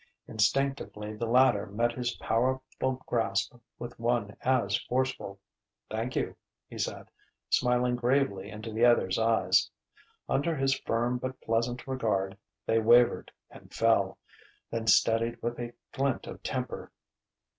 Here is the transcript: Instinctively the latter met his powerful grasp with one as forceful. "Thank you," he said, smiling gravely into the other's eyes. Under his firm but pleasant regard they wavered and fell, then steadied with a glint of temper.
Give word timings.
Instinctively 0.27 1.15
the 1.15 1.27
latter 1.27 1.67
met 1.67 1.91
his 1.91 2.15
powerful 2.15 2.93
grasp 3.05 3.53
with 3.77 3.99
one 3.99 4.35
as 4.41 4.75
forceful. 4.75 5.39
"Thank 5.91 6.15
you," 6.15 6.35
he 6.67 6.79
said, 6.79 7.05
smiling 7.51 7.97
gravely 7.97 8.49
into 8.49 8.71
the 8.73 8.83
other's 8.83 9.19
eyes. 9.19 9.69
Under 10.27 10.55
his 10.55 10.73
firm 10.73 11.19
but 11.19 11.39
pleasant 11.39 11.85
regard 11.85 12.35
they 12.65 12.79
wavered 12.79 13.31
and 13.51 13.71
fell, 13.71 14.17
then 14.71 14.87
steadied 14.87 15.39
with 15.43 15.59
a 15.59 15.71
glint 15.91 16.25
of 16.25 16.41
temper. 16.41 16.91